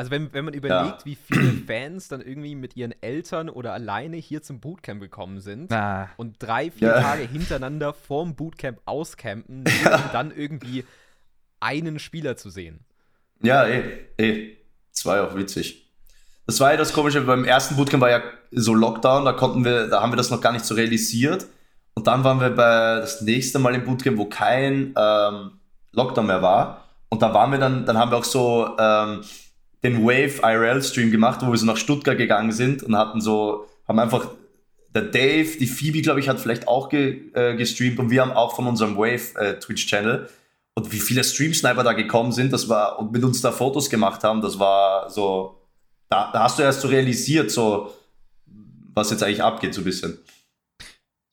[0.03, 1.05] Also wenn, wenn man überlegt, ja.
[1.05, 5.73] wie viele Fans dann irgendwie mit ihren Eltern oder alleine hier zum Bootcamp gekommen sind
[5.73, 6.11] ah.
[6.17, 7.01] und drei, vier ja.
[7.01, 10.85] Tage hintereinander vorm Bootcamp auscampen, um dann irgendwie
[11.61, 12.81] einen Spieler zu sehen.
[13.45, 14.57] Ja, eh, eh.
[14.91, 15.89] Das war ja auch witzig.
[16.49, 19.87] Das war ja das Komische, beim ersten Bootcamp war ja so Lockdown, da konnten wir,
[19.87, 21.47] da haben wir das noch gar nicht so realisiert.
[21.95, 25.53] Und dann waren wir bei das nächste Mal im Bootcamp, wo kein ähm,
[25.93, 26.89] Lockdown mehr war.
[27.09, 29.23] Und da waren wir dann, dann haben wir auch so ähm,
[29.85, 33.67] den Wave IRL Stream gemacht, wo wir so nach Stuttgart gegangen sind und hatten so,
[33.87, 34.29] haben einfach
[34.95, 38.33] der Dave, die Phoebe, glaube ich, hat vielleicht auch ge, äh, gestreamt und wir haben
[38.33, 40.29] auch von unserem Wave äh, Twitch Channel
[40.75, 44.23] und wie viele Stream-Sniper da gekommen sind, das war und mit uns da Fotos gemacht
[44.23, 45.59] haben, das war so,
[46.09, 47.93] da, da hast du erst so realisiert, so
[48.95, 50.19] was jetzt eigentlich abgeht, so ein bisschen.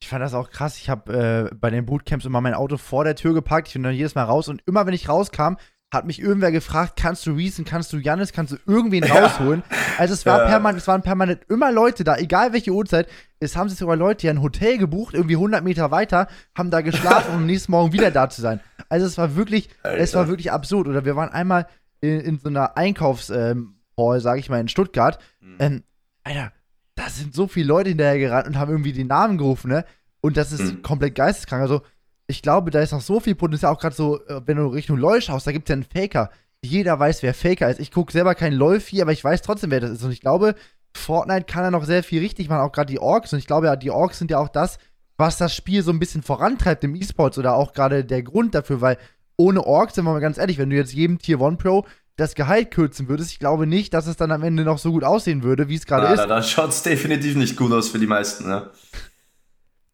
[0.02, 0.78] Ich fand das auch krass.
[0.78, 3.68] Ich habe äh, bei den Bootcamps immer mein Auto vor der Tür geparkt.
[3.68, 5.56] Ich bin dann jedes Mal raus und immer, wenn ich rauskam,
[5.92, 9.14] hat mich irgendwer gefragt, kannst du Reason, kannst du Janis, kannst du irgendwen ja.
[9.14, 9.62] rausholen?
[9.98, 10.46] Also es war ja.
[10.46, 13.08] permanent, es waren permanent immer Leute da, egal welche Uhrzeit.
[13.40, 16.80] Es haben sich sogar Leute hier ein Hotel gebucht, irgendwie 100 Meter weiter, haben da
[16.80, 18.60] geschlafen, um am nächsten Morgen wieder da zu sein.
[18.88, 19.98] Also es war wirklich, Alter.
[19.98, 20.86] es war wirklich absurd.
[20.86, 21.66] Oder wir waren einmal
[22.00, 25.18] in, in so einer Einkaufshall, ähm, sag ich mal, in Stuttgart.
[25.40, 25.56] Mhm.
[25.58, 25.82] Ähm,
[26.22, 26.52] Alter,
[26.94, 29.84] da sind so viele Leute hinterher gerannt und haben irgendwie den Namen gerufen, ne?
[30.20, 30.82] Und das ist mhm.
[30.82, 31.62] komplett geisteskrank.
[31.62, 31.82] Also
[32.30, 34.96] ich glaube, da ist noch so viel Potenzial, auch gerade so, äh, wenn du Richtung
[34.96, 36.30] LOL schaust, da gibt es ja einen Faker.
[36.62, 37.80] Jeder weiß, wer Faker ist.
[37.80, 40.04] Ich gucke selber keinen LOL 4, aber ich weiß trotzdem, wer das ist.
[40.04, 40.54] Und ich glaube,
[40.94, 43.32] Fortnite kann da noch sehr viel richtig machen, auch gerade die Orks.
[43.32, 44.78] Und ich glaube ja, die Orks sind ja auch das,
[45.16, 48.80] was das Spiel so ein bisschen vorantreibt im E-Sports oder auch gerade der Grund dafür,
[48.80, 48.98] weil
[49.36, 52.34] ohne Orks, sind wir mal ganz ehrlich, wenn du jetzt jedem Tier 1 Pro das
[52.34, 55.42] Gehalt kürzen würdest, ich glaube nicht, dass es dann am Ende noch so gut aussehen
[55.42, 56.18] würde, wie es gerade ist.
[56.18, 58.70] Da, da schaut es definitiv nicht gut aus für die meisten, ne?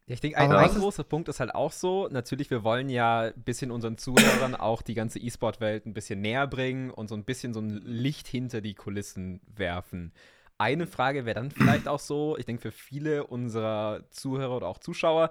[0.09, 3.43] Ich denke, ein, ein großer Punkt ist halt auch so, natürlich, wir wollen ja ein
[3.43, 7.53] bisschen unseren Zuhörern auch die ganze E-Sport-Welt ein bisschen näher bringen und so ein bisschen
[7.53, 10.13] so ein Licht hinter die Kulissen werfen.
[10.57, 14.77] Eine Frage wäre dann vielleicht auch so, ich denke für viele unserer Zuhörer oder auch
[14.77, 15.29] Zuschauer,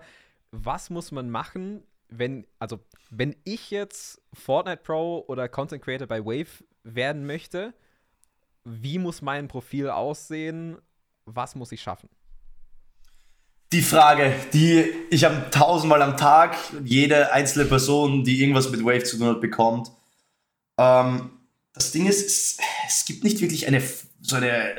[0.51, 2.79] was muss man machen, wenn, also
[3.11, 7.73] wenn ich jetzt Fortnite Pro oder Content Creator bei Wave werden möchte,
[8.65, 10.77] wie muss mein Profil aussehen?
[11.25, 12.11] Was muss ich schaffen?
[13.72, 19.05] Die Frage, die ich am tausendmal am Tag, jede einzelne Person, die irgendwas mit Wave
[19.05, 19.90] zu tun hat, bekommt.
[20.79, 21.31] Ähm,
[21.72, 23.83] das Ding ist, es, es, gibt nicht wirklich eine
[24.22, 24.74] so eine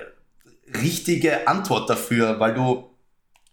[0.82, 2.90] richtige Antwort dafür, weil du,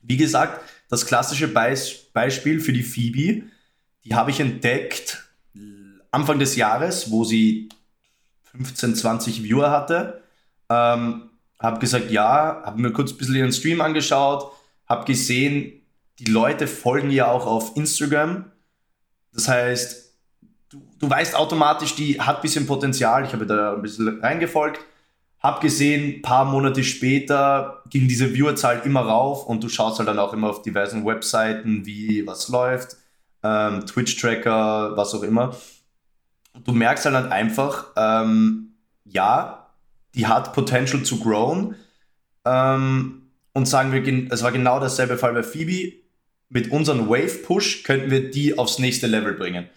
[0.03, 3.45] wie gesagt, das klassische Beis Beispiel für die Phoebe,
[4.05, 5.25] die habe ich entdeckt
[6.15, 7.69] Anfang des Jahres, wo sie
[8.53, 10.23] 15, 20 Viewer hatte.
[10.71, 14.53] Ähm, habe gesagt, ja, habe mir kurz ein bisschen ihren Stream angeschaut,
[14.87, 15.83] habe gesehen,
[16.19, 18.51] die Leute folgen ja auch auf Instagram.
[19.33, 20.15] Das heißt,
[20.71, 23.25] du, du weißt automatisch, die hat ein bisschen Potenzial.
[23.25, 24.81] Ich habe da ein bisschen reingefolgt.
[25.41, 30.19] Hab gesehen, paar Monate später ging diese Viewerzahl immer rauf und du schaust halt dann
[30.19, 32.97] auch immer auf diversen Webseiten, wie was läuft,
[33.43, 35.55] ähm, Twitch-Tracker, was auch immer.
[36.55, 39.67] Und du merkst halt dann einfach, ähm, ja,
[40.15, 41.75] die hat Potential zu growen.
[42.47, 43.24] Ähm,
[43.55, 45.95] und sagen wir, es war genau dasselbe Fall bei Phoebe.
[46.51, 49.69] Mit unserem Wave-Push könnten wir die aufs nächste Level bringen.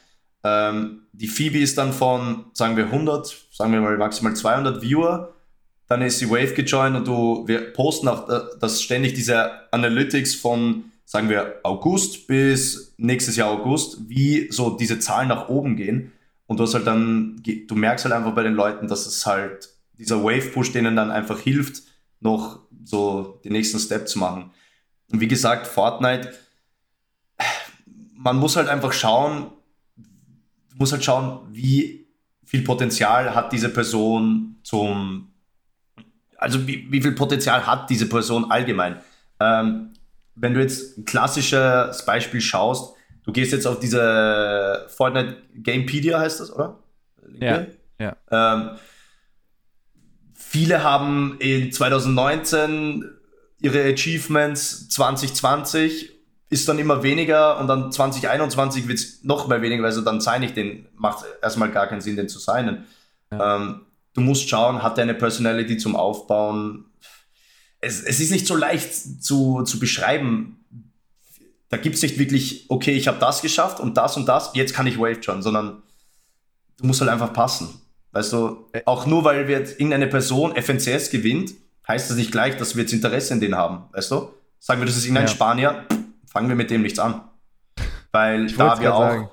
[0.44, 5.34] Ähm, die Phoebe ist dann von, sagen wir 100, sagen wir mal maximal 200 Viewer,
[5.88, 10.36] dann ist die Wave gejoint und du, wir posten auch äh, das ständig diese Analytics
[10.36, 16.12] von, sagen wir August bis nächstes Jahr August, wie so diese Zahlen nach oben gehen.
[16.46, 19.70] Und du hast halt dann, du merkst halt einfach bei den Leuten, dass es halt
[19.98, 21.84] dieser Wave-Push denen dann einfach hilft,
[22.20, 24.52] noch so den nächsten Step zu machen.
[25.12, 26.34] Und wie gesagt, Fortnite,
[28.16, 29.52] man muss halt einfach schauen,
[30.76, 32.08] muss halt schauen, wie
[32.44, 35.34] viel Potenzial hat diese Person zum,
[36.38, 39.02] also wie, wie viel Potenzial hat diese Person allgemein.
[39.40, 39.94] Ähm,
[40.36, 46.40] wenn du jetzt ein klassisches Beispiel schaust, du gehst jetzt auf diese Fortnite Gamepedia heißt
[46.40, 46.80] das, oder?
[47.40, 47.66] Ja.
[48.00, 48.16] ja.
[48.32, 48.72] Ähm,
[50.58, 53.06] Viele haben in 2019
[53.62, 56.10] ihre Achievements 2020
[56.50, 60.42] ist dann immer weniger und dann 2021 wird es noch mehr weniger, also dann sein
[60.42, 62.86] ich den, macht erstmal gar keinen Sinn, den zu signen.
[63.32, 63.58] Ja.
[63.58, 63.82] Ähm,
[64.16, 66.86] du musst schauen, hat er eine Personality zum Aufbauen?
[67.80, 70.66] Es, es ist nicht so leicht zu, zu beschreiben.
[71.70, 74.74] Da gibt es nicht wirklich, okay, ich habe das geschafft und das und das, jetzt
[74.74, 75.84] kann ich Wave schon, sondern
[76.80, 77.80] du musst halt einfach passen.
[78.74, 78.82] Äh.
[78.86, 81.54] auch nur weil wir jetzt irgendeine Person FNCS gewinnt,
[81.88, 83.86] heißt das nicht gleich, dass wir jetzt Interesse in denen haben.
[83.94, 84.30] Weißt du?
[84.60, 85.32] Sagen wir, das ist irgendein ja.
[85.32, 85.86] Spanier,
[86.26, 87.22] fangen wir mit dem nichts an.
[88.12, 89.30] Weil da wir auch, sagen.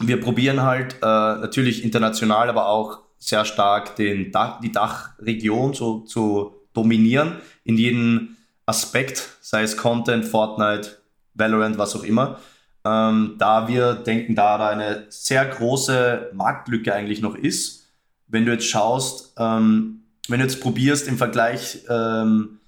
[0.00, 6.00] wir probieren halt äh, natürlich international, aber auch sehr stark den Dach, die Dachregion so
[6.00, 11.02] zu dominieren in jedem Aspekt, sei es Content, Fortnite,
[11.34, 12.38] Valorant, was auch immer.
[12.84, 17.79] Ähm, da wir denken, da da eine sehr große Marktlücke eigentlich noch ist.
[18.30, 22.60] Wenn du jetzt schaust, ähm, wenn du jetzt probierst im Vergleich, ähm,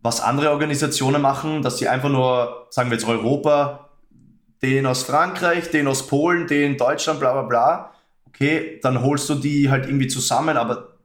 [0.00, 3.90] was andere Organisationen machen, dass sie einfach nur, sagen wir jetzt Europa,
[4.62, 7.92] den aus Frankreich, den aus Polen, den Deutschland, bla bla bla,
[8.26, 10.96] okay, dann holst du die halt irgendwie zusammen, aber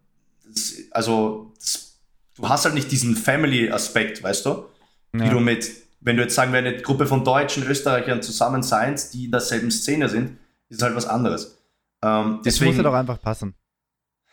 [0.47, 2.00] das, also das,
[2.36, 4.65] du hast halt nicht diesen Family-Aspekt, weißt du?
[5.13, 5.26] Ja.
[5.26, 9.13] Wie du mit wenn du jetzt sagen wir eine Gruppe von Deutschen, Österreichern zusammen seinst,
[9.13, 11.61] die in derselben Szene sind, ist es halt was anderes.
[12.04, 13.56] Ähm, deswegen, es muss halt auch einfach passen.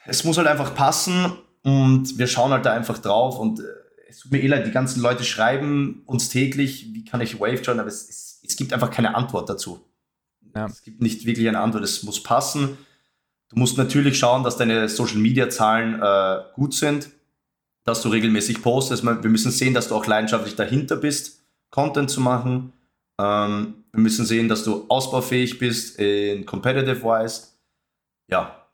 [0.07, 3.65] Es muss halt einfach passen und wir schauen halt da einfach drauf und äh,
[4.09, 7.61] es tut mir eh leid, die ganzen Leute schreiben uns täglich, wie kann ich Wave
[7.61, 9.85] joinen, aber es, es, es gibt einfach keine Antwort dazu.
[10.55, 10.67] Ja.
[10.67, 12.79] Es gibt nicht wirklich eine Antwort, es muss passen.
[13.51, 17.11] Du musst natürlich schauen, dass deine Social Media Zahlen äh, gut sind,
[17.85, 19.05] dass du regelmäßig postest.
[19.05, 21.39] Wir müssen sehen, dass du auch leidenschaftlich dahinter bist
[21.71, 22.73] Content zu machen.
[23.19, 27.49] Ähm, wir müssen sehen, dass du ausbaufähig bist in Competitive-Wise.
[28.29, 28.65] Ja.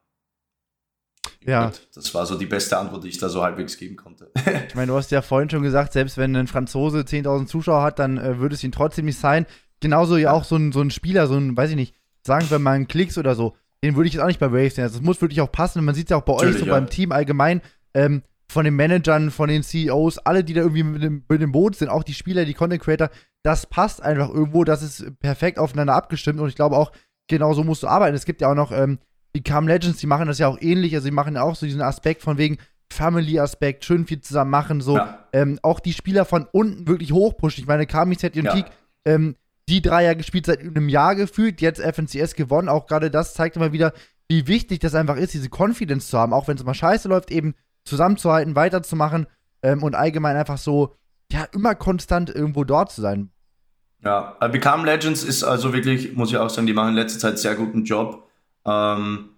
[1.47, 1.67] Ja.
[1.67, 4.31] Gut, das war so die beste Antwort, die ich da so halbwegs geben konnte.
[4.69, 7.99] ich meine, du hast ja vorhin schon gesagt, selbst wenn ein Franzose 10.000 Zuschauer hat,
[7.99, 9.47] dann äh, würde es ihn trotzdem nicht sein.
[9.81, 12.59] Genauso ja auch so ein, so ein Spieler, so ein, weiß ich nicht, sagen wir
[12.59, 14.85] mal einen Klicks oder so, den würde ich jetzt auch nicht bei Waves sehen.
[14.85, 15.81] Also, das muss wirklich auch passen.
[15.81, 16.73] Und man sieht es ja auch bei Natürlich, euch, so ja.
[16.73, 17.61] beim Team allgemein.
[17.93, 21.53] Ähm, von den Managern, von den CEOs, alle, die da irgendwie mit dem, mit dem
[21.53, 23.11] Boot sind, auch die Spieler, die Content Creator,
[23.43, 26.93] das passt einfach irgendwo, das ist perfekt aufeinander abgestimmt und ich glaube auch,
[27.27, 28.15] genau so musst du arbeiten.
[28.15, 28.99] Es gibt ja auch noch ähm,
[29.35, 31.83] Become Legends, die machen das ja auch ähnlich, also die machen ja auch so diesen
[31.83, 32.57] Aspekt von wegen
[32.93, 35.27] Family-Aspekt, schön viel zusammen machen, so Ja.
[35.33, 37.63] ähm, auch die Spieler von unten wirklich hochpushen.
[37.63, 38.53] Ich meine, Kami, Seti und Ja.
[38.53, 38.67] Teak,
[39.05, 39.35] ähm,
[39.69, 43.57] die drei ja gespielt seit einem Jahr gefühlt, jetzt FNCS gewonnen, auch gerade das zeigt
[43.57, 43.93] immer wieder,
[44.29, 47.31] wie wichtig das einfach ist, diese Confidence zu haben, auch wenn es mal scheiße läuft,
[47.31, 49.27] eben zusammenzuhalten, weiterzumachen
[49.63, 50.95] ähm, und allgemein einfach so,
[51.33, 53.31] ja, immer konstant irgendwo dort zu sein.
[54.05, 57.39] Ja, Become Legends ist also wirklich, muss ich auch sagen, die machen in letzter Zeit
[57.39, 58.29] sehr guten Job.
[58.67, 59.31] Ähm,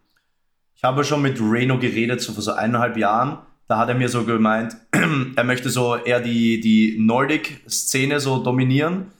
[0.74, 3.38] ich habe schon mit Reno geredet, so vor so eineinhalb Jahren.
[3.68, 4.76] Da hat er mir so gemeint,
[5.36, 9.10] er möchte so eher die, die Nordic-Szene so dominieren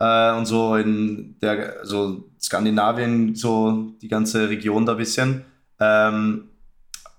[0.00, 5.44] äh, und so in der, so Skandinavien, so die ganze Region da ein bisschen.
[5.78, 6.48] Ähm,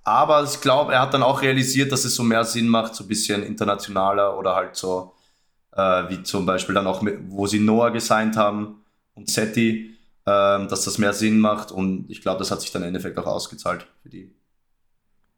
[0.03, 3.05] aber ich glaube, er hat dann auch realisiert, dass es so mehr Sinn macht, so
[3.05, 5.13] ein bisschen internationaler oder halt so
[5.75, 8.83] äh, wie zum Beispiel dann auch, mit, wo sie Noah gesigned haben
[9.15, 9.92] und Seti,
[10.25, 13.17] ähm, dass das mehr Sinn macht und ich glaube, das hat sich dann im Endeffekt
[13.17, 14.33] auch ausgezahlt für die.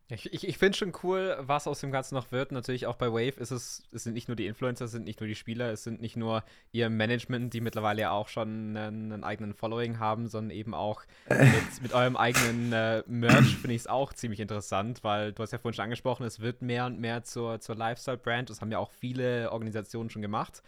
[0.08, 2.52] Ich, ich, ich finde schon cool, was aus dem Ganzen noch wird.
[2.52, 5.20] Natürlich auch bei Wave ist es, es sind nicht nur die Influencer, es sind nicht
[5.20, 9.12] nur die Spieler, es sind nicht nur ihr Management, die mittlerweile ja auch schon einen,
[9.12, 13.82] einen eigenen Following haben, sondern eben auch mit, mit eurem eigenen äh, Merch finde ich
[13.82, 17.00] es auch ziemlich interessant, weil du hast ja vorhin schon angesprochen, es wird mehr und
[17.00, 18.52] mehr zur, zur Lifestyle-Brand.
[18.52, 20.62] Das haben ja auch viele Organisationen schon gemacht.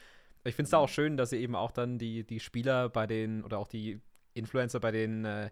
[0.47, 3.05] Ich finde es da auch schön, dass ihr eben auch dann die, die Spieler bei
[3.05, 3.99] den oder auch die
[4.33, 5.49] Influencer bei den äh,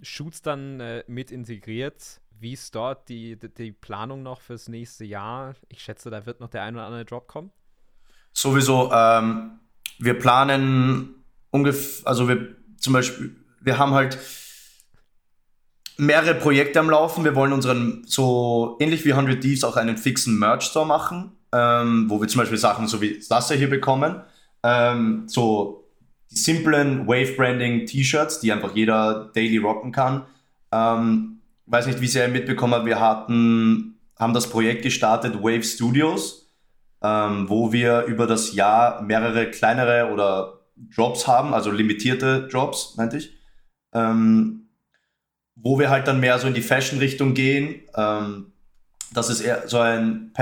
[0.00, 2.20] Shoots dann äh, mit integriert.
[2.40, 5.54] Wie ist dort die, die, die Planung noch fürs nächste Jahr?
[5.68, 7.52] Ich schätze, da wird noch der ein oder andere Drop kommen.
[8.32, 9.60] Sowieso, ähm,
[9.98, 14.18] wir planen ungefähr, also wir zum Beispiel, wir haben halt
[15.98, 17.22] mehrere Projekte am Laufen.
[17.22, 22.20] Wir wollen unseren, so ähnlich wie 100 Thieves, auch einen fixen Merch-Store machen, ähm, wo
[22.20, 24.20] wir zum Beispiel Sachen so wie das hier bekommen.
[24.62, 25.88] Ähm, so
[26.30, 30.24] die simplen Wave-Branding-T-Shirts, die einfach jeder daily rocken kann.
[30.72, 35.62] Ähm, weiß nicht, wie sehr ihr mitbekommen habt, wir hatten, haben das Projekt gestartet, Wave
[35.62, 36.50] Studios,
[37.02, 43.18] ähm, wo wir über das Jahr mehrere kleinere oder Drops haben, also limitierte Drops, meinte
[43.18, 43.36] ich.
[43.92, 44.68] Ähm,
[45.54, 47.82] wo wir halt dann mehr so in die Fashion-Richtung gehen.
[47.94, 48.52] Ähm,
[49.12, 50.32] das ist eher so ein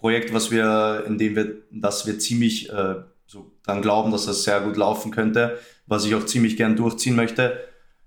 [0.00, 4.44] Passion-Projekt, was wir, in dem wir, dass wir ziemlich äh, so dran glauben, dass das
[4.44, 7.58] sehr gut laufen könnte, was ich auch ziemlich gern durchziehen möchte.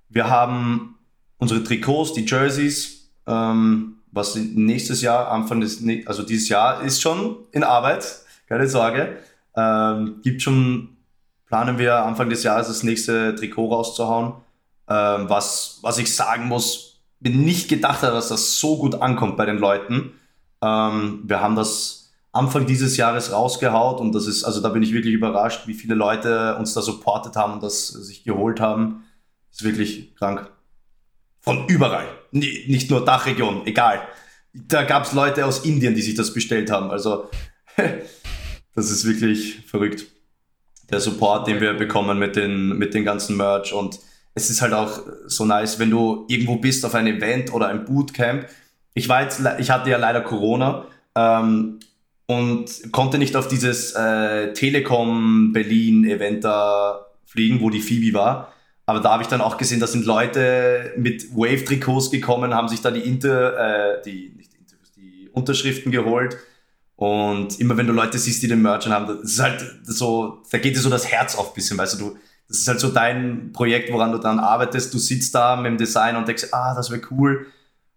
[0.10, 0.96] Wir haben
[1.38, 7.38] unsere Trikots, die Jerseys, ähm, was nächstes Jahr, Anfang des, also dieses Jahr ist schon
[7.52, 8.06] in Arbeit,
[8.48, 9.18] keine Sorge.
[9.56, 10.98] Ähm, gibt schon,
[11.48, 14.34] planen wir Anfang des Jahres das nächste Trikot rauszuhauen.
[14.90, 19.38] Ähm, was, was ich sagen muss, mir nicht gedacht habe, dass das so gut ankommt
[19.38, 20.12] bei den Leuten.
[20.64, 24.94] Ähm, wir haben das Anfang dieses Jahres rausgehaut und das ist, also da bin ich
[24.94, 29.04] wirklich überrascht, wie viele Leute uns da supportet haben und das sich geholt haben.
[29.52, 30.50] Ist wirklich krank.
[31.42, 32.08] Von überall.
[32.32, 34.02] Ni- Nicht nur Dachregion, egal.
[34.54, 36.90] Da gab es Leute aus Indien, die sich das bestellt haben.
[36.90, 37.30] Also,
[38.76, 40.06] das ist wirklich verrückt.
[40.90, 44.00] Der Support, den wir bekommen mit den, mit den ganzen Merch und
[44.36, 47.86] es ist halt auch so nice, wenn du irgendwo bist auf einem Event oder ein
[47.86, 48.48] Bootcamp.
[48.94, 51.80] Ich war jetzt, ich hatte ja leider Corona ähm,
[52.28, 58.54] und konnte nicht auf dieses äh, Telekom Berlin Event da fliegen, wo die Phoebe war.
[58.86, 62.82] Aber da habe ich dann auch gesehen, da sind Leute mit Wave-Trikots gekommen, haben sich
[62.82, 66.38] da die, Inter, äh, die, nicht Interviews, die Unterschriften geholt.
[66.96, 70.58] Und immer wenn du Leute siehst, die den Merch haben, das ist halt so, da
[70.58, 72.90] geht dir so das Herz auf ein bisschen, weißt du, du, das ist halt so
[72.90, 74.94] dein Projekt, woran du dann arbeitest.
[74.94, 77.48] Du sitzt da mit dem Design und denkst, ah, das wäre cool.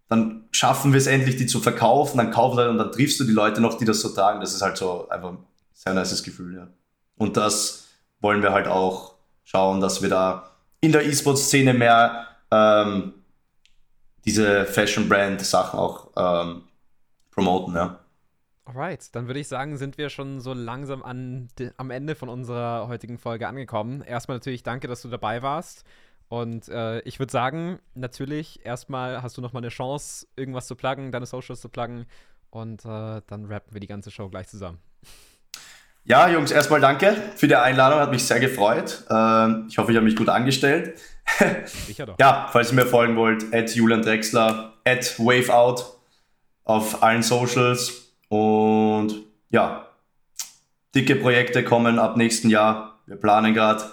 [0.08, 3.24] Dann schaffen wir es endlich, die zu verkaufen, dann kaufen Leute und dann triffst du
[3.24, 4.40] die Leute noch, die das so tragen.
[4.40, 5.38] Das ist halt so einfach ein
[5.72, 6.68] sehr nices Gefühl, ja.
[7.16, 7.88] Und das
[8.20, 9.14] wollen wir halt auch
[9.44, 13.14] schauen, dass wir da in der E-Sport-Szene mehr ähm,
[14.24, 16.62] diese Fashion-Brand-Sachen auch ähm,
[17.30, 17.98] promoten, ja.
[18.64, 22.88] Alright, dann würde ich sagen, sind wir schon so langsam an, am Ende von unserer
[22.88, 24.02] heutigen Folge angekommen.
[24.02, 25.84] Erstmal natürlich danke, dass du dabei warst.
[26.28, 31.12] Und äh, ich würde sagen, natürlich, erstmal hast du nochmal eine Chance, irgendwas zu pluggen,
[31.12, 32.06] deine Socials zu pluggen.
[32.50, 34.78] Und äh, dann rappen wir die ganze Show gleich zusammen.
[36.04, 39.04] Ja, Jungs, erstmal danke für die Einladung, hat mich sehr gefreut.
[39.10, 41.00] Ähm, ich hoffe, ich habe mich gut angestellt.
[41.64, 42.16] Sicher doch.
[42.20, 45.82] Ja, falls ihr mir folgen wollt, at Julian Drexler, at WaveOut
[46.64, 48.12] auf allen Socials.
[48.28, 49.16] Und
[49.50, 49.88] ja,
[50.94, 53.00] dicke Projekte kommen ab nächsten Jahr.
[53.06, 53.84] Wir planen gerade.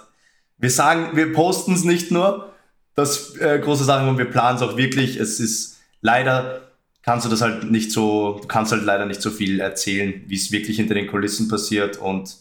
[0.56, 2.52] Wir sagen, wir posten es nicht nur,
[2.94, 5.16] das äh, große Sachen, und wir planen es auch wirklich.
[5.16, 6.62] Es ist leider,
[7.02, 10.36] kannst du das halt nicht so, du kannst halt leider nicht so viel erzählen, wie
[10.36, 11.96] es wirklich hinter den Kulissen passiert.
[11.96, 12.36] Und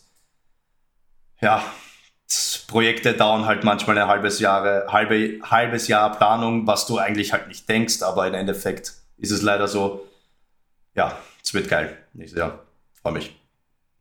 [1.41, 1.63] ja,
[2.67, 7.47] Projekte dauern halt manchmal ein halbes Jahr, halbe, halbes Jahr Planung, was du eigentlich halt
[7.47, 10.07] nicht denkst, aber im Endeffekt ist es leider so.
[10.95, 12.63] Ja, es wird geil nächstes Jahr.
[13.01, 13.42] Freue mich.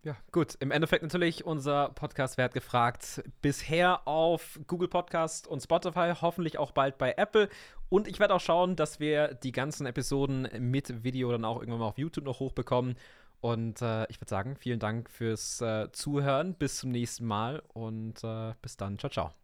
[0.04, 0.56] Ja, gut.
[0.58, 3.22] Im Endeffekt natürlich unser Podcast wird gefragt.
[3.40, 7.48] Bisher auf Google Podcast und Spotify, hoffentlich auch bald bei Apple.
[7.88, 11.80] Und ich werde auch schauen, dass wir die ganzen Episoden mit Video dann auch irgendwann
[11.80, 12.96] mal auf YouTube noch hochbekommen.
[13.40, 16.54] Und äh, ich würde sagen, vielen Dank fürs äh, Zuhören.
[16.54, 18.98] Bis zum nächsten Mal und äh, bis dann.
[18.98, 19.41] Ciao, ciao.